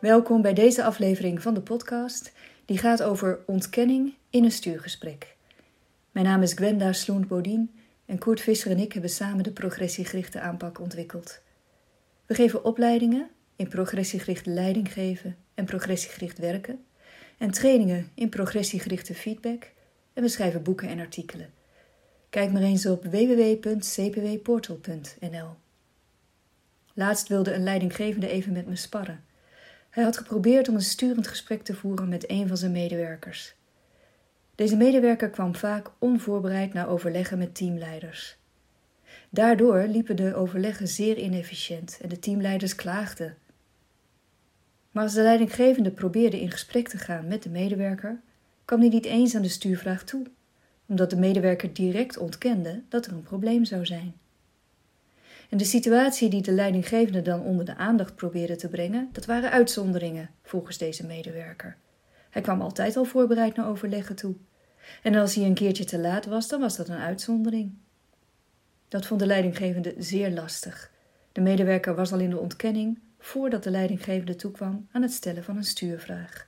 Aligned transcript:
Welkom 0.00 0.42
bij 0.42 0.54
deze 0.54 0.84
aflevering 0.84 1.42
van 1.42 1.54
de 1.54 1.60
podcast, 1.60 2.32
die 2.64 2.78
gaat 2.78 3.02
over 3.02 3.38
ontkenning 3.46 4.14
in 4.30 4.44
een 4.44 4.52
stuurgesprek. 4.52 5.36
Mijn 6.10 6.26
naam 6.26 6.42
is 6.42 6.52
Gwenda 6.52 6.92
Sloent-Bodien 6.92 7.70
en 8.06 8.18
Koert 8.18 8.40
Visser 8.40 8.70
en 8.70 8.78
ik 8.78 8.92
hebben 8.92 9.10
samen 9.10 9.44
de 9.44 9.52
progressiegerichte 9.52 10.40
aanpak 10.40 10.80
ontwikkeld. 10.80 11.40
We 12.26 12.34
geven 12.34 12.64
opleidingen 12.64 13.30
in 13.56 13.68
progressiegericht 13.68 14.46
leiding 14.46 14.92
geven 14.92 15.36
en 15.54 15.64
progressiegericht 15.64 16.38
werken 16.38 16.84
en 17.38 17.50
trainingen 17.50 18.10
in 18.14 18.28
progressiegerichte 18.28 19.14
feedback 19.14 19.72
en 20.12 20.22
we 20.22 20.28
schrijven 20.28 20.62
boeken 20.62 20.88
en 20.88 20.98
artikelen. 20.98 21.50
Kijk 22.30 22.52
maar 22.52 22.62
eens 22.62 22.86
op 22.86 23.04
www.cpwportal.nl. 23.04 25.48
Laatst 26.94 27.28
wilde 27.28 27.54
een 27.54 27.62
leidinggevende 27.62 28.28
even 28.28 28.52
met 28.52 28.66
me 28.66 28.76
sparren. 28.76 29.28
Hij 29.90 30.04
had 30.04 30.16
geprobeerd 30.16 30.68
om 30.68 30.74
een 30.74 30.80
sturend 30.80 31.26
gesprek 31.26 31.62
te 31.62 31.74
voeren 31.74 32.08
met 32.08 32.30
een 32.30 32.48
van 32.48 32.56
zijn 32.56 32.72
medewerkers. 32.72 33.54
Deze 34.54 34.76
medewerker 34.76 35.30
kwam 35.30 35.54
vaak 35.54 35.90
onvoorbereid 35.98 36.72
naar 36.72 36.88
overleggen 36.88 37.38
met 37.38 37.54
teamleiders. 37.54 38.38
Daardoor 39.30 39.86
liepen 39.86 40.16
de 40.16 40.34
overleggen 40.34 40.88
zeer 40.88 41.18
inefficiënt 41.18 41.98
en 42.02 42.08
de 42.08 42.18
teamleiders 42.18 42.74
klaagden. 42.74 43.36
Maar 44.90 45.02
als 45.02 45.14
de 45.14 45.22
leidinggevende 45.22 45.90
probeerde 45.90 46.40
in 46.40 46.50
gesprek 46.50 46.88
te 46.88 46.98
gaan 46.98 47.28
met 47.28 47.42
de 47.42 47.48
medewerker, 47.50 48.20
kwam 48.64 48.80
hij 48.80 48.88
niet 48.88 49.04
eens 49.04 49.34
aan 49.34 49.42
de 49.42 49.48
stuurvraag 49.48 50.04
toe, 50.04 50.26
omdat 50.86 51.10
de 51.10 51.16
medewerker 51.16 51.72
direct 51.72 52.18
ontkende 52.18 52.82
dat 52.88 53.06
er 53.06 53.12
een 53.12 53.22
probleem 53.22 53.64
zou 53.64 53.86
zijn. 53.86 54.14
En 55.50 55.58
de 55.58 55.64
situatie 55.64 56.30
die 56.30 56.42
de 56.42 56.52
leidinggevende 56.52 57.22
dan 57.22 57.42
onder 57.42 57.64
de 57.64 57.76
aandacht 57.76 58.14
probeerde 58.14 58.56
te 58.56 58.68
brengen, 58.68 59.08
dat 59.12 59.24
waren 59.24 59.50
uitzonderingen, 59.50 60.30
volgens 60.42 60.78
deze 60.78 61.06
medewerker. 61.06 61.76
Hij 62.30 62.42
kwam 62.42 62.60
altijd 62.60 62.96
al 62.96 63.04
voorbereid 63.04 63.56
naar 63.56 63.68
overleggen 63.68 64.16
toe. 64.16 64.34
En 65.02 65.14
als 65.14 65.34
hij 65.34 65.44
een 65.44 65.54
keertje 65.54 65.84
te 65.84 65.98
laat 65.98 66.26
was, 66.26 66.48
dan 66.48 66.60
was 66.60 66.76
dat 66.76 66.88
een 66.88 66.96
uitzondering. 66.96 67.72
Dat 68.88 69.06
vond 69.06 69.20
de 69.20 69.26
leidinggevende 69.26 69.94
zeer 69.98 70.30
lastig. 70.30 70.90
De 71.32 71.40
medewerker 71.40 71.94
was 71.94 72.12
al 72.12 72.18
in 72.18 72.30
de 72.30 72.38
ontkenning 72.38 72.98
voordat 73.18 73.62
de 73.62 73.70
leidinggevende 73.70 74.36
toekwam 74.36 74.88
aan 74.92 75.02
het 75.02 75.12
stellen 75.12 75.44
van 75.44 75.56
een 75.56 75.64
stuurvraag. 75.64 76.46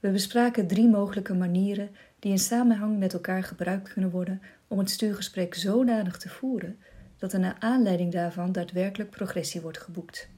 We 0.00 0.10
bespraken 0.10 0.66
drie 0.66 0.88
mogelijke 0.88 1.34
manieren 1.34 1.90
die 2.18 2.30
in 2.30 2.38
samenhang 2.38 2.98
met 2.98 3.12
elkaar 3.12 3.42
gebruikt 3.42 3.92
kunnen 3.92 4.10
worden 4.10 4.42
om 4.68 4.78
het 4.78 4.90
stuurgesprek 4.90 5.54
zodanig 5.54 6.16
te 6.18 6.28
voeren 6.28 6.78
dat 7.18 7.32
er 7.32 7.40
naar 7.40 7.56
aanleiding 7.58 8.12
daarvan 8.12 8.52
daadwerkelijk 8.52 9.10
progressie 9.10 9.60
wordt 9.60 9.78
geboekt. 9.78 10.28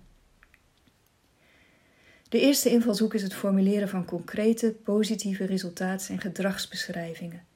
De 2.28 2.40
eerste 2.40 2.70
invalshoek 2.70 3.14
is 3.14 3.22
het 3.22 3.34
formuleren 3.34 3.88
van 3.88 4.04
concrete, 4.04 4.74
positieve 4.84 5.44
resultaats- 5.44 6.08
en 6.08 6.20
gedragsbeschrijvingen. 6.20 7.46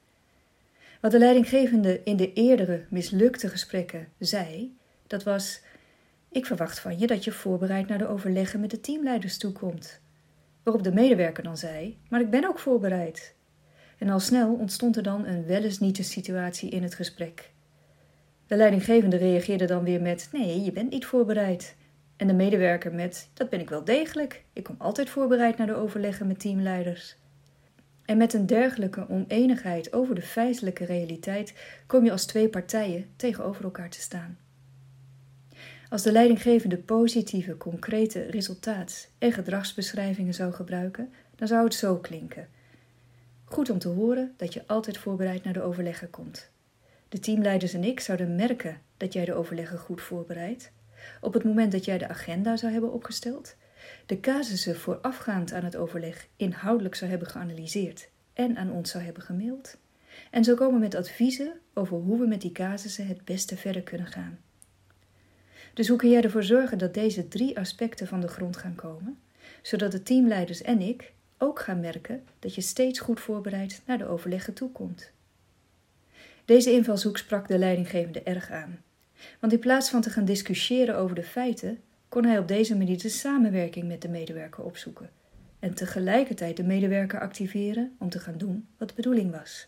Wat 1.01 1.11
de 1.11 1.19
leidinggevende 1.19 2.01
in 2.03 2.17
de 2.17 2.33
eerdere 2.33 2.85
mislukte 2.89 3.49
gesprekken 3.49 4.07
zei, 4.19 4.77
dat 5.07 5.23
was: 5.23 5.61
Ik 6.31 6.45
verwacht 6.45 6.79
van 6.79 6.99
je 6.99 7.07
dat 7.07 7.23
je 7.23 7.31
voorbereid 7.31 7.87
naar 7.87 7.97
de 7.97 8.07
overleggen 8.07 8.59
met 8.59 8.69
de 8.69 8.79
teamleiders 8.79 9.37
toekomt. 9.37 9.99
Waarop 10.63 10.83
de 10.83 10.91
medewerker 10.91 11.43
dan 11.43 11.57
zei: 11.57 11.97
Maar 12.09 12.21
ik 12.21 12.29
ben 12.29 12.47
ook 12.47 12.59
voorbereid. 12.59 13.35
En 13.97 14.09
al 14.09 14.19
snel 14.19 14.53
ontstond 14.53 14.95
er 14.95 15.03
dan 15.03 15.25
een 15.25 15.45
wel 15.45 15.63
eens 15.63 15.79
niet 15.79 16.05
situatie 16.05 16.69
in 16.69 16.83
het 16.83 16.95
gesprek. 16.95 17.51
De 18.53 18.59
leidinggevende 18.59 19.17
reageerde 19.17 19.65
dan 19.65 19.83
weer 19.83 20.01
met: 20.01 20.29
Nee, 20.31 20.61
je 20.61 20.71
bent 20.71 20.89
niet 20.89 21.05
voorbereid. 21.05 21.75
En 22.15 22.27
de 22.27 22.33
medewerker 22.33 22.93
met: 22.93 23.29
Dat 23.33 23.49
ben 23.49 23.59
ik 23.59 23.69
wel 23.69 23.83
degelijk. 23.83 24.43
Ik 24.53 24.63
kom 24.63 24.75
altijd 24.77 25.09
voorbereid 25.09 25.57
naar 25.57 25.67
de 25.67 25.75
overleggen 25.75 26.27
met 26.27 26.39
teamleiders. 26.39 27.15
En 28.05 28.17
met 28.17 28.33
een 28.33 28.45
dergelijke 28.45 29.09
oneenigheid 29.09 29.93
over 29.93 30.15
de 30.15 30.21
feitelijke 30.21 30.85
realiteit 30.85 31.53
kom 31.87 32.05
je 32.05 32.11
als 32.11 32.25
twee 32.25 32.49
partijen 32.49 33.05
tegenover 33.15 33.63
elkaar 33.63 33.89
te 33.89 34.01
staan. 34.01 34.37
Als 35.89 36.01
de 36.01 36.11
leidinggevende 36.11 36.77
positieve, 36.77 37.57
concrete 37.57 38.21
resultaats- 38.21 39.07
en 39.17 39.31
gedragsbeschrijvingen 39.31 40.33
zou 40.33 40.51
gebruiken, 40.51 41.13
dan 41.35 41.47
zou 41.47 41.63
het 41.63 41.73
zo 41.73 41.97
klinken. 41.97 42.47
Goed 43.43 43.69
om 43.69 43.79
te 43.79 43.87
horen 43.87 44.33
dat 44.37 44.53
je 44.53 44.67
altijd 44.67 44.97
voorbereid 44.97 45.43
naar 45.43 45.53
de 45.53 45.61
overleggen 45.61 46.09
komt. 46.09 46.51
De 47.13 47.19
teamleiders 47.19 47.73
en 47.73 47.83
ik 47.83 47.99
zouden 47.99 48.35
merken 48.35 48.81
dat 48.97 49.13
jij 49.13 49.25
de 49.25 49.33
overleggen 49.33 49.77
goed 49.77 50.01
voorbereidt. 50.01 50.71
Op 51.21 51.33
het 51.33 51.43
moment 51.43 51.71
dat 51.71 51.85
jij 51.85 51.97
de 51.97 52.07
agenda 52.07 52.57
zou 52.57 52.71
hebben 52.71 52.93
opgesteld, 52.93 53.55
de 54.05 54.19
casussen 54.19 54.75
voorafgaand 54.75 55.53
aan 55.53 55.63
het 55.63 55.75
overleg 55.75 56.27
inhoudelijk 56.35 56.95
zou 56.95 57.09
hebben 57.09 57.27
geanalyseerd 57.27 58.09
en 58.33 58.57
aan 58.57 58.71
ons 58.71 58.91
zou 58.91 59.03
hebben 59.03 59.23
gemaild. 59.23 59.77
En 60.31 60.43
zo 60.43 60.55
komen 60.55 60.79
met 60.79 60.95
adviezen 60.95 61.53
over 61.73 61.97
hoe 61.97 62.19
we 62.19 62.27
met 62.27 62.41
die 62.41 62.51
casussen 62.51 63.07
het 63.07 63.25
beste 63.25 63.57
verder 63.57 63.81
kunnen 63.81 64.07
gaan. 64.07 64.39
Dus 65.73 65.87
hoe 65.87 65.97
kun 65.97 66.09
jij 66.09 66.21
ervoor 66.21 66.43
zorgen 66.43 66.77
dat 66.77 66.93
deze 66.93 67.27
drie 67.27 67.59
aspecten 67.59 68.07
van 68.07 68.21
de 68.21 68.27
grond 68.27 68.57
gaan 68.57 68.75
komen, 68.75 69.19
zodat 69.61 69.91
de 69.91 70.03
teamleiders 70.03 70.61
en 70.61 70.81
ik 70.81 71.13
ook 71.37 71.59
gaan 71.59 71.79
merken 71.79 72.23
dat 72.39 72.55
je 72.55 72.61
steeds 72.61 72.99
goed 72.99 73.19
voorbereid 73.19 73.81
naar 73.85 73.97
de 73.97 74.07
overleggen 74.07 74.53
toekomt? 74.53 75.11
Deze 76.45 76.71
invalshoek 76.71 77.17
sprak 77.17 77.47
de 77.47 77.57
leidinggevende 77.57 78.21
erg 78.21 78.51
aan. 78.51 78.83
Want 79.39 79.53
in 79.53 79.59
plaats 79.59 79.89
van 79.89 80.01
te 80.01 80.09
gaan 80.09 80.25
discussiëren 80.25 80.97
over 80.97 81.15
de 81.15 81.23
feiten, 81.23 81.79
kon 82.09 82.25
hij 82.25 82.39
op 82.39 82.47
deze 82.47 82.77
manier 82.77 83.01
de 83.01 83.09
samenwerking 83.09 83.87
met 83.87 84.01
de 84.01 84.09
medewerker 84.09 84.63
opzoeken 84.63 85.09
en 85.59 85.73
tegelijkertijd 85.73 86.57
de 86.57 86.63
medewerker 86.63 87.19
activeren 87.19 87.95
om 87.99 88.09
te 88.09 88.19
gaan 88.19 88.37
doen 88.37 88.67
wat 88.77 88.87
de 88.89 88.95
bedoeling 88.95 89.31
was. 89.31 89.67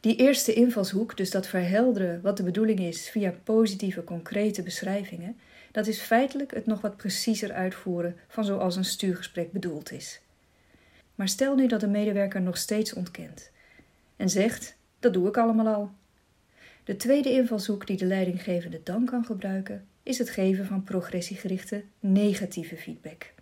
Die 0.00 0.16
eerste 0.16 0.52
invalshoek, 0.52 1.16
dus 1.16 1.30
dat 1.30 1.46
verhelderen 1.46 2.20
wat 2.20 2.36
de 2.36 2.42
bedoeling 2.42 2.80
is 2.80 3.10
via 3.10 3.34
positieve, 3.44 4.04
concrete 4.04 4.62
beschrijvingen, 4.62 5.36
dat 5.72 5.86
is 5.86 6.00
feitelijk 6.00 6.54
het 6.54 6.66
nog 6.66 6.80
wat 6.80 6.96
preciezer 6.96 7.52
uitvoeren 7.52 8.16
van 8.28 8.44
zoals 8.44 8.76
een 8.76 8.84
stuurgesprek 8.84 9.52
bedoeld 9.52 9.92
is. 9.92 10.20
Maar 11.14 11.28
stel 11.28 11.54
nu 11.54 11.66
dat 11.66 11.80
de 11.80 11.88
medewerker 11.88 12.42
nog 12.42 12.56
steeds 12.56 12.92
ontkent 12.92 13.50
en 14.18 14.30
zegt: 14.30 14.76
Dat 14.98 15.12
doe 15.12 15.28
ik 15.28 15.36
allemaal 15.36 15.74
al. 15.74 15.90
De 16.84 16.96
tweede 16.96 17.30
invalshoek 17.32 17.86
die 17.86 17.96
de 17.96 18.04
leidinggevende 18.04 18.80
dan 18.84 19.04
kan 19.04 19.24
gebruiken, 19.24 19.86
is 20.02 20.18
het 20.18 20.30
geven 20.30 20.66
van 20.66 20.82
progressiegerichte 20.82 21.84
negatieve 22.00 22.76
feedback. 22.76 23.32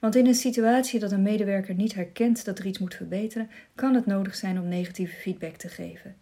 Want 0.00 0.16
in 0.16 0.26
een 0.26 0.34
situatie 0.34 1.00
dat 1.00 1.12
een 1.12 1.22
medewerker 1.22 1.74
niet 1.74 1.94
herkent 1.94 2.44
dat 2.44 2.58
er 2.58 2.66
iets 2.66 2.78
moet 2.78 2.94
verbeteren, 2.94 3.50
kan 3.74 3.94
het 3.94 4.06
nodig 4.06 4.34
zijn 4.34 4.60
om 4.60 4.68
negatieve 4.68 5.14
feedback 5.14 5.56
te 5.56 5.68
geven. 5.68 6.16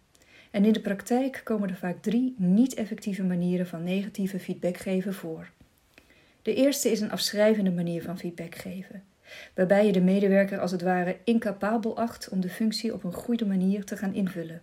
En 0.51 0.65
in 0.65 0.73
de 0.73 0.81
praktijk 0.81 1.41
komen 1.43 1.69
er 1.69 1.75
vaak 1.75 2.01
drie 2.01 2.35
niet-effectieve 2.37 3.23
manieren 3.23 3.67
van 3.67 3.83
negatieve 3.83 4.39
feedback 4.39 4.77
geven 4.77 5.13
voor. 5.13 5.49
De 6.41 6.53
eerste 6.53 6.91
is 6.91 7.01
een 7.01 7.11
afschrijvende 7.11 7.71
manier 7.71 8.01
van 8.01 8.17
feedback 8.17 8.55
geven 8.55 9.03
waarbij 9.55 9.85
je 9.85 9.91
de 9.91 10.01
medewerker 10.01 10.59
als 10.59 10.71
het 10.71 10.81
ware 10.81 11.17
incapabel 11.23 11.97
acht 11.97 12.29
om 12.29 12.41
de 12.41 12.49
functie 12.49 12.93
op 12.93 13.03
een 13.03 13.13
goede 13.13 13.45
manier 13.45 13.85
te 13.85 13.97
gaan 13.97 14.13
invullen. 14.13 14.61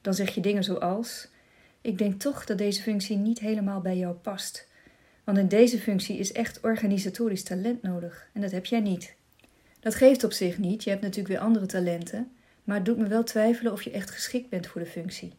Dan 0.00 0.14
zeg 0.14 0.34
je 0.34 0.40
dingen 0.40 0.64
zoals: 0.64 1.28
Ik 1.80 1.98
denk 1.98 2.20
toch 2.20 2.44
dat 2.44 2.58
deze 2.58 2.82
functie 2.82 3.16
niet 3.16 3.38
helemaal 3.38 3.80
bij 3.80 3.96
jou 3.96 4.14
past. 4.14 4.68
Want 5.24 5.38
in 5.38 5.48
deze 5.48 5.78
functie 5.78 6.18
is 6.18 6.32
echt 6.32 6.60
organisatorisch 6.60 7.42
talent 7.42 7.82
nodig 7.82 8.28
en 8.32 8.40
dat 8.40 8.50
heb 8.50 8.66
jij 8.66 8.80
niet. 8.80 9.16
Dat 9.80 9.94
geeft 9.94 10.24
op 10.24 10.32
zich 10.32 10.58
niet, 10.58 10.84
je 10.84 10.90
hebt 10.90 11.02
natuurlijk 11.02 11.28
weer 11.28 11.44
andere 11.46 11.66
talenten, 11.66 12.32
maar 12.64 12.76
het 12.76 12.84
doet 12.84 12.98
me 12.98 13.06
wel 13.06 13.24
twijfelen 13.24 13.72
of 13.72 13.82
je 13.82 13.90
echt 13.90 14.10
geschikt 14.10 14.48
bent 14.48 14.66
voor 14.66 14.80
de 14.80 14.86
functie. 14.86 15.32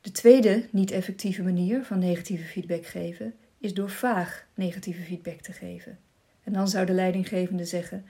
De 0.00 0.12
tweede 0.12 0.64
niet-effectieve 0.70 1.42
manier 1.42 1.84
van 1.84 1.98
negatieve 1.98 2.44
feedback 2.44 2.86
geven 2.86 3.34
is 3.58 3.74
door 3.74 3.90
vaag 3.90 4.46
negatieve 4.54 5.02
feedback 5.02 5.40
te 5.40 5.52
geven. 5.52 5.98
En 6.46 6.52
dan 6.52 6.68
zou 6.68 6.86
de 6.86 6.92
leidinggevende 6.92 7.64
zeggen: 7.64 8.04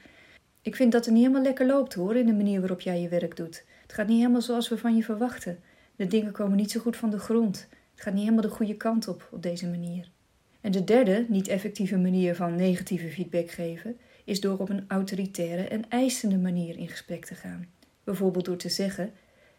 Ik 0.62 0.76
vind 0.76 0.92
dat 0.92 1.04
het 1.04 1.14
niet 1.14 1.22
helemaal 1.22 1.44
lekker 1.44 1.66
loopt 1.66 1.94
hoor, 1.94 2.16
in 2.16 2.26
de 2.26 2.32
manier 2.32 2.60
waarop 2.60 2.80
jij 2.80 3.00
je 3.00 3.08
werk 3.08 3.36
doet. 3.36 3.64
Het 3.82 3.92
gaat 3.92 4.06
niet 4.06 4.18
helemaal 4.18 4.40
zoals 4.40 4.68
we 4.68 4.78
van 4.78 4.96
je 4.96 5.02
verwachten. 5.02 5.58
De 5.96 6.06
dingen 6.06 6.32
komen 6.32 6.56
niet 6.56 6.70
zo 6.70 6.80
goed 6.80 6.96
van 6.96 7.10
de 7.10 7.18
grond. 7.18 7.68
Het 7.94 8.04
gaat 8.04 8.14
niet 8.14 8.22
helemaal 8.22 8.42
de 8.42 8.56
goede 8.56 8.76
kant 8.76 9.08
op 9.08 9.28
op 9.30 9.42
deze 9.42 9.66
manier. 9.66 10.10
En 10.60 10.70
de 10.72 10.84
derde, 10.84 11.26
niet 11.28 11.48
effectieve 11.48 11.98
manier 11.98 12.34
van 12.34 12.54
negatieve 12.54 13.10
feedback 13.10 13.50
geven, 13.50 13.96
is 14.24 14.40
door 14.40 14.58
op 14.58 14.68
een 14.68 14.84
autoritaire 14.88 15.68
en 15.68 15.84
eisende 15.88 16.38
manier 16.38 16.76
in 16.76 16.88
gesprek 16.88 17.24
te 17.24 17.34
gaan. 17.34 17.66
Bijvoorbeeld 18.04 18.44
door 18.44 18.56
te 18.56 18.68
zeggen: 18.68 19.12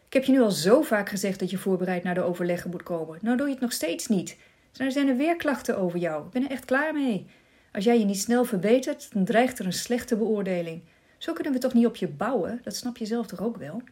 Ik 0.06 0.12
heb 0.12 0.24
je 0.24 0.32
nu 0.32 0.40
al 0.40 0.50
zo 0.50 0.82
vaak 0.82 1.08
gezegd 1.08 1.38
dat 1.38 1.50
je 1.50 1.58
voorbereid 1.58 2.02
naar 2.02 2.14
de 2.14 2.22
overleggen 2.22 2.70
moet 2.70 2.82
komen. 2.82 3.18
Nou 3.22 3.36
doe 3.36 3.46
je 3.46 3.52
het 3.52 3.62
nog 3.62 3.72
steeds 3.72 4.06
niet. 4.06 4.36
Er 4.76 4.92
zijn 4.92 5.08
er 5.08 5.16
weer 5.16 5.36
klachten 5.36 5.78
over 5.78 5.98
jou. 5.98 6.26
Ik 6.26 6.30
ben 6.30 6.44
er 6.44 6.50
echt 6.50 6.64
klaar 6.64 6.94
mee. 6.94 7.26
Als 7.72 7.84
jij 7.84 7.98
je 7.98 8.04
niet 8.04 8.20
snel 8.20 8.44
verbetert, 8.44 9.12
dan 9.12 9.24
dreigt 9.24 9.58
er 9.58 9.66
een 9.66 9.72
slechte 9.72 10.16
beoordeling. 10.16 10.82
Zo 11.18 11.32
kunnen 11.32 11.52
we 11.52 11.58
toch 11.58 11.74
niet 11.74 11.86
op 11.86 11.96
je 11.96 12.08
bouwen? 12.08 12.60
Dat 12.62 12.76
snap 12.76 12.96
je 12.96 13.06
zelf 13.06 13.26
toch 13.26 13.42
ook 13.42 13.56
wel? 13.56 13.82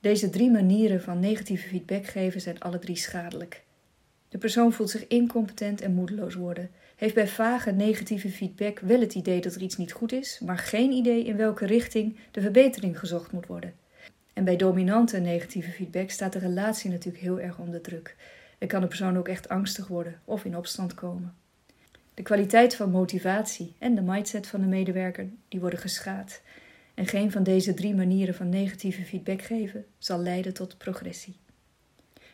Deze 0.00 0.30
drie 0.30 0.50
manieren 0.50 1.02
van 1.02 1.20
negatieve 1.20 1.68
feedback 1.68 2.06
geven 2.06 2.40
zijn 2.40 2.60
alle 2.60 2.78
drie 2.78 2.96
schadelijk. 2.96 3.64
De 4.28 4.38
persoon 4.38 4.72
voelt 4.72 4.90
zich 4.90 5.06
incompetent 5.06 5.80
en 5.80 5.94
moedeloos 5.94 6.34
worden 6.34 6.70
heeft 6.96 7.14
bij 7.14 7.28
vage 7.28 7.70
negatieve 7.70 8.30
feedback 8.30 8.78
wel 8.78 9.00
het 9.00 9.14
idee 9.14 9.40
dat 9.40 9.54
er 9.54 9.62
iets 9.62 9.76
niet 9.76 9.92
goed 9.92 10.12
is, 10.12 10.40
maar 10.44 10.58
geen 10.58 10.92
idee 10.92 11.24
in 11.24 11.36
welke 11.36 11.66
richting 11.66 12.16
de 12.30 12.40
verbetering 12.40 12.98
gezocht 12.98 13.32
moet 13.32 13.46
worden. 13.46 13.74
En 14.32 14.44
bij 14.44 14.56
dominante 14.56 15.18
negatieve 15.18 15.70
feedback 15.70 16.10
staat 16.10 16.32
de 16.32 16.38
relatie 16.38 16.90
natuurlijk 16.90 17.24
heel 17.24 17.40
erg 17.40 17.58
onder 17.58 17.80
druk. 17.80 18.16
En 18.58 18.68
kan 18.68 18.80
de 18.80 18.86
persoon 18.86 19.18
ook 19.18 19.28
echt 19.28 19.48
angstig 19.48 19.86
worden 19.86 20.20
of 20.24 20.44
in 20.44 20.56
opstand 20.56 20.94
komen. 20.94 21.34
De 22.14 22.22
kwaliteit 22.22 22.76
van 22.76 22.90
motivatie 22.90 23.74
en 23.78 23.94
de 23.94 24.02
mindset 24.02 24.46
van 24.46 24.60
de 24.60 24.66
medewerker 24.66 25.28
die 25.48 25.60
worden 25.60 25.78
geschaad. 25.78 26.42
En 26.94 27.06
geen 27.06 27.32
van 27.32 27.42
deze 27.42 27.74
drie 27.74 27.94
manieren 27.94 28.34
van 28.34 28.48
negatieve 28.48 29.02
feedback 29.02 29.42
geven 29.42 29.86
zal 29.98 30.18
leiden 30.18 30.54
tot 30.54 30.78
progressie. 30.78 31.36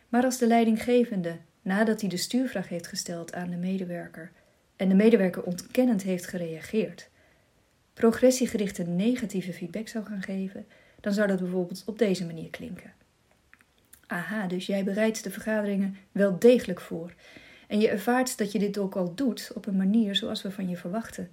Maar 0.09 0.25
als 0.25 0.38
de 0.38 0.47
leidinggevende, 0.47 1.37
nadat 1.62 2.00
hij 2.00 2.11
de 2.11 2.17
stuurvraag 2.17 2.69
heeft 2.69 2.87
gesteld 2.87 3.32
aan 3.32 3.50
de 3.50 3.56
medewerker 3.56 4.32
en 4.77 4.88
de 4.88 4.94
medewerker 4.94 5.43
ontkennend 5.43 6.03
heeft 6.03 6.26
gereageerd, 6.26 7.09
progressiegerichte 7.94 8.83
negatieve 8.83 9.53
feedback 9.53 9.88
zou 9.88 10.05
gaan 10.05 10.23
geven, 10.23 10.67
dan 11.00 11.12
zou 11.12 11.29
dat 11.29 11.38
bijvoorbeeld 11.38 11.83
op 11.87 11.99
deze 11.99 12.26
manier 12.26 12.50
klinken. 12.50 12.93
Aha, 14.06 14.47
dus 14.47 14.67
jij 14.67 14.85
bereidt 14.85 15.25
de 15.25 15.31
vergaderingen 15.31 15.97
wel 16.12 16.38
degelijk 16.38 16.81
voor. 16.81 17.15
En 17.70 17.81
je 17.81 17.88
ervaart 17.88 18.38
dat 18.38 18.52
je 18.52 18.58
dit 18.58 18.78
ook 18.78 18.96
al 18.96 19.14
doet 19.14 19.50
op 19.55 19.67
een 19.67 19.76
manier 19.76 20.17
zoals 20.17 20.43
we 20.43 20.50
van 20.50 20.69
je 20.69 20.76
verwachten. 20.76 21.31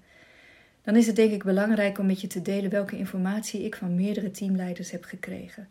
Dan 0.81 0.95
is 0.95 1.07
het 1.07 1.15
denk 1.15 1.31
ik 1.31 1.43
belangrijk 1.43 1.97
om 1.97 2.05
met 2.05 2.21
je 2.21 2.27
te 2.27 2.41
delen 2.41 2.69
welke 2.69 2.97
informatie 2.97 3.63
ik 3.63 3.75
van 3.75 3.95
meerdere 3.95 4.31
teamleiders 4.31 4.91
heb 4.91 5.03
gekregen. 5.03 5.67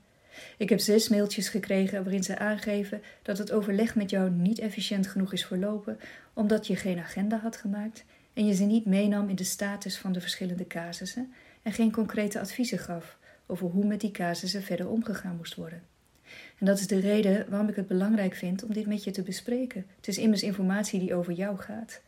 Ik 0.57 0.69
heb 0.69 0.79
zes 0.79 1.09
mailtjes 1.09 1.49
gekregen 1.49 2.03
waarin 2.03 2.23
ze 2.25 2.39
aangeven 2.39 3.03
dat 3.23 3.39
het 3.39 3.53
overleg 3.53 3.95
met 3.95 4.11
jou 4.11 4.31
niet 4.31 4.59
efficiënt 4.59 5.07
genoeg 5.07 5.33
is 5.33 5.47
verlopen, 5.47 5.99
omdat 6.33 6.67
je 6.67 6.77
geen 6.77 6.99
agenda 6.99 7.39
had 7.39 7.57
gemaakt 7.57 8.05
en 8.33 8.47
je 8.47 8.55
ze 8.55 8.65
niet 8.65 8.87
meenam 8.87 9.29
in 9.29 9.37
de 9.37 9.45
status 9.45 9.99
van 9.99 10.13
de 10.13 10.21
verschillende 10.21 10.67
casussen 10.67 11.33
en 11.63 11.73
geen 11.73 11.93
concrete 11.93 12.41
adviezen 12.41 12.79
gaf 12.79 13.19
over 13.47 13.67
hoe 13.69 13.87
met 13.87 14.01
die 14.01 14.11
casussen 14.11 14.63
verder 14.63 14.89
omgegaan 14.89 15.37
moest 15.37 15.55
worden. 15.55 15.83
En 16.59 16.67
dat 16.67 16.79
is 16.79 16.87
de 16.87 17.01
reden 17.01 17.47
waarom 17.49 17.69
ik 17.69 17.77
het 17.77 17.87
belangrijk 17.87 18.35
vind 18.35 18.65
om 18.65 18.73
dit 18.73 18.87
met 18.87 19.05
je 19.05 19.11
te 19.11 19.23
bespreken. 19.23 19.87
Het 19.97 20.09
is 20.09 20.19
immers 20.19 20.43
informatie 20.43 21.01
die 21.01 21.15
over 21.15 21.33
jou 21.33 21.59
gaat. 21.59 22.01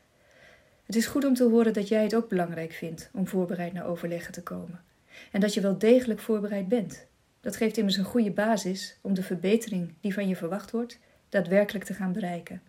Het 0.87 0.97
is 0.97 1.07
goed 1.07 1.25
om 1.25 1.35
te 1.35 1.45
horen 1.45 1.73
dat 1.73 1.89
jij 1.89 2.03
het 2.03 2.15
ook 2.15 2.29
belangrijk 2.29 2.73
vindt 2.73 3.11
om 3.13 3.27
voorbereid 3.27 3.73
naar 3.73 3.87
overleggen 3.87 4.33
te 4.33 4.43
komen. 4.43 4.81
En 5.33 5.41
dat 5.41 5.55
je 5.55 5.61
wel 5.61 5.79
degelijk 5.79 6.21
voorbereid 6.21 6.69
bent. 6.69 7.07
Dat 7.41 7.57
geeft 7.57 7.77
immers 7.77 7.97
een 7.97 8.05
goede 8.05 8.31
basis 8.31 8.99
om 9.01 9.15
de 9.15 9.23
verbetering 9.23 9.95
die 10.01 10.15
van 10.15 10.29
je 10.29 10.37
verwacht 10.37 10.71
wordt, 10.71 10.99
daadwerkelijk 11.29 11.85
te 11.85 11.95
gaan 11.95 12.13
bereiken. 12.13 12.63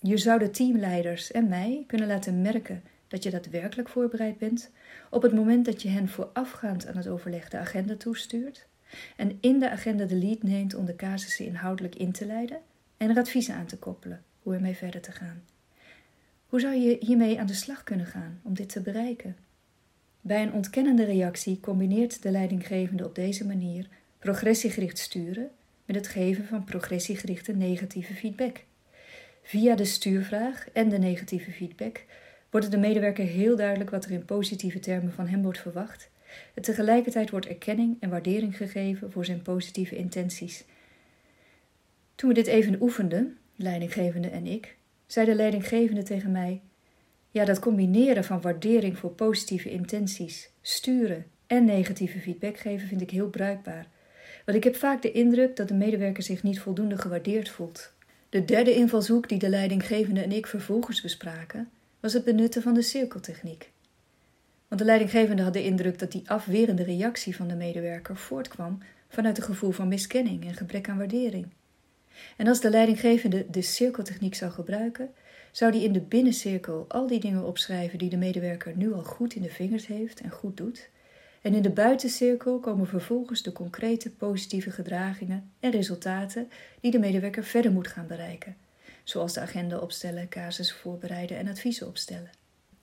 Je 0.00 0.16
zou 0.16 0.38
de 0.38 0.50
teamleiders 0.50 1.30
en 1.32 1.48
mij 1.48 1.84
kunnen 1.86 2.06
laten 2.06 2.42
merken 2.42 2.82
dat 3.08 3.22
je 3.22 3.30
daadwerkelijk 3.30 3.88
voorbereid 3.88 4.38
bent 4.38 4.70
op 5.10 5.22
het 5.22 5.32
moment 5.32 5.64
dat 5.64 5.82
je 5.82 5.88
hen 5.88 6.08
voorafgaand 6.08 6.86
aan 6.86 6.96
het 6.96 7.08
overleg 7.08 7.48
de 7.48 7.58
agenda 7.58 7.96
toestuurt 7.96 8.66
en 9.16 9.38
in 9.40 9.58
de 9.58 9.70
agenda 9.70 10.04
de 10.04 10.16
lead 10.16 10.42
neemt 10.42 10.74
om 10.74 10.84
de 10.84 10.96
casussen 10.96 11.46
inhoudelijk 11.46 11.94
in 11.94 12.12
te 12.12 12.26
leiden 12.26 12.58
en 12.96 13.10
er 13.10 13.18
adviezen 13.18 13.54
aan 13.54 13.66
te 13.66 13.78
koppelen 13.78 14.22
hoe 14.42 14.54
ermee 14.54 14.76
verder 14.76 15.00
te 15.00 15.12
gaan. 15.12 15.42
Hoe 16.46 16.60
zou 16.60 16.74
je 16.74 16.96
hiermee 17.00 17.40
aan 17.40 17.46
de 17.46 17.54
slag 17.54 17.84
kunnen 17.84 18.06
gaan 18.06 18.40
om 18.42 18.54
dit 18.54 18.68
te 18.68 18.80
bereiken? 18.80 19.36
Bij 20.20 20.42
een 20.42 20.52
ontkennende 20.52 21.04
reactie 21.04 21.60
combineert 21.60 22.22
de 22.22 22.30
leidinggevende 22.30 23.04
op 23.04 23.14
deze 23.14 23.46
manier 23.46 23.88
progressiegericht 24.18 24.98
sturen 24.98 25.50
met 25.84 25.96
het 25.96 26.06
geven 26.06 26.44
van 26.44 26.64
progressiegerichte 26.64 27.52
negatieve 27.52 28.14
feedback. 28.14 28.64
Via 29.42 29.74
de 29.74 29.84
stuurvraag 29.84 30.68
en 30.72 30.88
de 30.88 30.98
negatieve 30.98 31.50
feedback 31.50 32.04
wordt 32.50 32.70
de 32.70 32.78
medewerker 32.78 33.24
heel 33.24 33.56
duidelijk 33.56 33.90
wat 33.90 34.04
er 34.04 34.10
in 34.10 34.24
positieve 34.24 34.78
termen 34.78 35.12
van 35.12 35.26
hem 35.26 35.42
wordt 35.42 35.60
verwacht. 35.60 36.10
Tegelijkertijd 36.60 37.30
wordt 37.30 37.46
erkenning 37.46 37.96
en 38.00 38.10
waardering 38.10 38.56
gegeven 38.56 39.12
voor 39.12 39.24
zijn 39.24 39.42
positieve 39.42 39.96
intenties. 39.96 40.64
Toen 42.14 42.28
we 42.28 42.34
dit 42.34 42.46
even 42.46 42.82
oefenden, 42.82 43.38
leidinggevende 43.56 44.28
en 44.28 44.46
ik, 44.46 44.76
zei 45.06 45.26
de 45.26 45.34
leidinggevende 45.34 46.02
tegen 46.02 46.30
mij: 46.30 46.60
Ja, 47.30 47.44
dat 47.44 47.58
combineren 47.58 48.24
van 48.24 48.40
waardering 48.40 48.98
voor 48.98 49.10
positieve 49.10 49.70
intenties, 49.70 50.50
sturen 50.60 51.26
en 51.46 51.64
negatieve 51.64 52.20
feedback 52.20 52.58
geven 52.58 52.88
vind 52.88 53.00
ik 53.00 53.10
heel 53.10 53.28
bruikbaar. 53.28 53.86
Want 54.44 54.58
ik 54.58 54.64
heb 54.64 54.76
vaak 54.76 55.02
de 55.02 55.12
indruk 55.12 55.56
dat 55.56 55.68
de 55.68 55.74
medewerker 55.74 56.22
zich 56.22 56.42
niet 56.42 56.60
voldoende 56.60 56.98
gewaardeerd 56.98 57.48
voelt. 57.48 57.92
De 58.28 58.44
derde 58.44 58.74
invalshoek 58.74 59.28
die 59.28 59.38
de 59.38 59.48
leidinggevende 59.48 60.20
en 60.20 60.32
ik 60.32 60.46
vervolgens 60.46 61.00
bespraken, 61.00 61.70
was 62.00 62.12
het 62.12 62.24
benutten 62.24 62.62
van 62.62 62.74
de 62.74 62.82
cirkeltechniek. 62.82 63.70
Want 64.68 64.80
de 64.80 64.86
leidinggevende 64.86 65.42
had 65.42 65.52
de 65.52 65.64
indruk 65.64 65.98
dat 65.98 66.12
die 66.12 66.30
afwerende 66.30 66.82
reactie 66.82 67.36
van 67.36 67.48
de 67.48 67.54
medewerker 67.54 68.16
voortkwam 68.16 68.78
vanuit 69.08 69.38
een 69.38 69.44
gevoel 69.44 69.70
van 69.70 69.88
miskenning 69.88 70.44
en 70.44 70.54
gebrek 70.54 70.88
aan 70.88 70.98
waardering. 70.98 71.46
En 72.36 72.46
als 72.46 72.60
de 72.60 72.70
leidinggevende 72.70 73.46
de 73.50 73.62
cirkeltechniek 73.62 74.34
zou 74.34 74.52
gebruiken, 74.52 75.10
zou 75.52 75.72
die 75.72 75.84
in 75.84 75.92
de 75.92 76.00
binnencirkel 76.00 76.84
al 76.88 77.06
die 77.06 77.20
dingen 77.20 77.44
opschrijven 77.44 77.98
die 77.98 78.10
de 78.10 78.16
medewerker 78.16 78.76
nu 78.76 78.92
al 78.92 79.02
goed 79.02 79.34
in 79.34 79.42
de 79.42 79.50
vingers 79.50 79.86
heeft 79.86 80.20
en 80.20 80.30
goed 80.30 80.56
doet. 80.56 80.88
En 81.42 81.54
in 81.54 81.62
de 81.62 81.70
buitencirkel 81.70 82.58
komen 82.60 82.86
vervolgens 82.86 83.42
de 83.42 83.52
concrete 83.52 84.10
positieve 84.10 84.70
gedragingen 84.70 85.50
en 85.60 85.70
resultaten 85.70 86.50
die 86.80 86.90
de 86.90 86.98
medewerker 86.98 87.44
verder 87.44 87.72
moet 87.72 87.86
gaan 87.86 88.06
bereiken, 88.06 88.56
zoals 89.04 89.32
de 89.32 89.40
agenda 89.40 89.78
opstellen, 89.78 90.28
casussen 90.28 90.76
voorbereiden 90.76 91.36
en 91.36 91.48
adviezen 91.48 91.86
opstellen. 91.86 92.30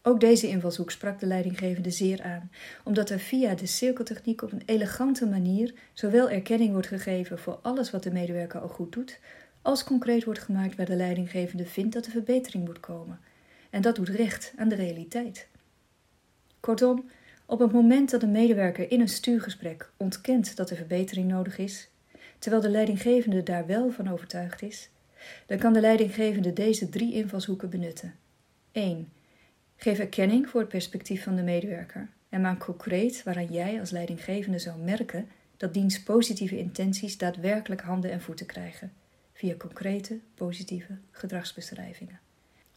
Ook 0.05 0.19
deze 0.19 0.47
invalshoek 0.47 0.91
sprak 0.91 1.19
de 1.19 1.25
leidinggevende 1.25 1.91
zeer 1.91 2.23
aan, 2.23 2.51
omdat 2.83 3.09
er 3.09 3.19
via 3.19 3.55
de 3.55 3.65
cirkeltechniek 3.65 4.41
op 4.41 4.51
een 4.51 4.61
elegante 4.65 5.25
manier 5.25 5.73
zowel 5.94 6.29
erkenning 6.29 6.71
wordt 6.71 6.88
gegeven 6.88 7.39
voor 7.39 7.59
alles 7.61 7.91
wat 7.91 8.03
de 8.03 8.11
medewerker 8.11 8.59
al 8.59 8.67
goed 8.67 8.91
doet, 8.91 9.19
als 9.61 9.83
concreet 9.83 10.23
wordt 10.23 10.39
gemaakt 10.39 10.75
waar 10.75 10.85
de 10.85 10.95
leidinggevende 10.95 11.65
vindt 11.65 11.93
dat 11.93 12.05
er 12.05 12.12
verbetering 12.12 12.65
moet 12.65 12.79
komen. 12.79 13.19
En 13.69 13.81
dat 13.81 13.95
doet 13.95 14.10
recht 14.10 14.53
aan 14.57 14.69
de 14.69 14.75
realiteit. 14.75 15.48
Kortom, 16.60 17.10
op 17.45 17.60
het 17.60 17.72
moment 17.72 18.10
dat 18.10 18.24
een 18.24 18.31
medewerker 18.31 18.91
in 18.91 19.01
een 19.01 19.10
stuurgesprek 19.10 19.91
ontkent 19.98 20.55
dat 20.55 20.69
er 20.69 20.75
verbetering 20.75 21.27
nodig 21.27 21.57
is, 21.57 21.89
terwijl 22.39 22.62
de 22.62 22.69
leidinggevende 22.69 23.43
daar 23.43 23.65
wel 23.65 23.91
van 23.91 24.12
overtuigd 24.12 24.62
is, 24.62 24.89
dan 25.45 25.57
kan 25.57 25.74
de 25.74 25.81
leidinggevende 25.81 26.53
deze 26.53 26.89
drie 26.89 27.13
invalshoeken 27.13 27.69
benutten. 27.69 28.13
1. 28.72 29.07
Geef 29.83 29.99
erkenning 29.99 30.49
voor 30.49 30.59
het 30.59 30.69
perspectief 30.69 31.23
van 31.23 31.35
de 31.35 31.41
medewerker 31.41 32.09
en 32.29 32.41
maak 32.41 32.59
concreet 32.59 33.23
waaraan 33.23 33.53
jij 33.53 33.79
als 33.79 33.89
leidinggevende 33.89 34.59
zou 34.59 34.79
merken 34.79 35.27
dat 35.57 35.73
diens 35.73 36.03
positieve 36.03 36.57
intenties 36.57 37.17
daadwerkelijk 37.17 37.81
handen 37.81 38.11
en 38.11 38.21
voeten 38.21 38.45
krijgen, 38.45 38.93
via 39.33 39.55
concrete, 39.57 40.19
positieve 40.35 40.97
gedragsbeschrijvingen. 41.11 42.19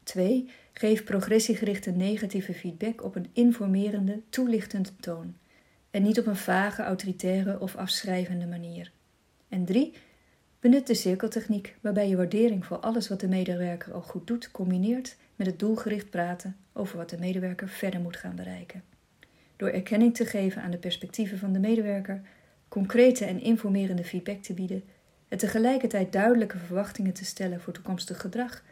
2. 0.03 0.51
Geef 0.73 1.05
progressiegerichte 1.05 1.91
negatieve 1.91 2.55
feedback 2.55 3.05
op 3.05 3.15
een 3.15 3.31
informerende, 3.33 4.21
toelichtende 4.29 4.91
toon 5.01 5.37
en 5.91 6.03
niet 6.03 6.19
op 6.19 6.27
een 6.27 6.37
vage, 6.37 6.83
autoritaire 6.83 7.61
of 7.61 7.77
afschrijvende 7.77 8.47
manier. 8.47 8.93
En 9.49 9.65
3. 9.65 9.95
Benut 10.67 10.87
de 10.87 10.95
cirkeltechniek, 10.95 11.77
waarbij 11.81 12.09
je 12.09 12.17
waardering 12.17 12.65
voor 12.67 12.77
alles 12.77 13.09
wat 13.09 13.21
de 13.21 13.29
medewerker 13.29 13.93
al 13.93 14.01
goed 14.01 14.27
doet 14.27 14.51
combineert 14.51 15.17
met 15.37 15.47
het 15.47 15.59
doelgericht 15.59 16.11
praten 16.11 16.57
over 16.73 16.97
wat 16.97 17.11
de 17.11 17.19
medewerker 17.19 17.69
verder 17.69 18.01
moet 18.01 18.17
gaan 18.17 18.37
bereiken. 18.37 18.83
Door 19.57 19.69
erkenning 19.69 20.15
te 20.15 20.25
geven 20.25 20.63
aan 20.63 20.71
de 20.71 20.79
perspectieven 20.79 21.39
van 21.39 21.53
de 21.53 21.59
medewerker, 21.59 22.23
concrete 22.69 23.25
en 23.25 23.41
informerende 23.41 24.05
feedback 24.05 24.43
te 24.43 24.55
bieden 24.55 24.85
en 25.29 25.39
tegelijkertijd 25.39 26.13
duidelijke 26.13 26.59
verwachtingen 26.59 27.13
te 27.13 27.25
stellen 27.25 27.61
voor 27.61 27.73
toekomstig 27.73 28.21
gedrag, 28.21 28.63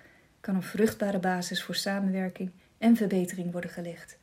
kan 0.41 0.55
een 0.55 0.63
vruchtbare 0.63 1.19
basis 1.19 1.63
voor 1.63 1.75
samenwerking 1.75 2.51
en 2.79 2.97
verbetering 2.97 3.53
worden 3.53 3.71
gelegd. 3.71 4.19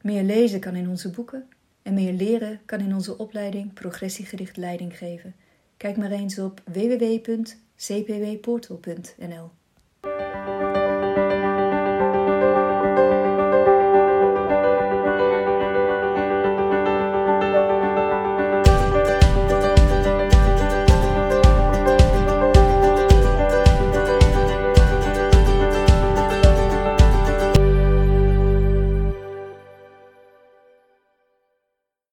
Meer 0.00 0.22
lezen 0.22 0.60
kan 0.60 0.76
in 0.76 0.88
onze 0.88 1.10
boeken 1.10 1.48
en 1.82 1.94
meer 1.94 2.12
leren 2.12 2.60
kan 2.64 2.80
in 2.80 2.94
onze 2.94 3.18
opleiding 3.18 3.72
progressiegericht 3.72 4.56
leiding 4.56 4.96
geven. 4.96 5.34
Kijk 5.80 5.96
maar 5.96 6.10
eens 6.10 6.38
op 6.38 6.60
www.cpwportal.nl. 6.64 9.50